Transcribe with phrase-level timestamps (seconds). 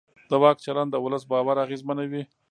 [0.29, 2.23] د واک چلند د ولس باور اغېزمنوي